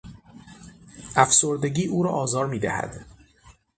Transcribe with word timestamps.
افسردگی 1.15 1.85
او 1.87 2.03
را 2.03 2.09
آزار 2.11 2.47
میدهد. 2.47 3.05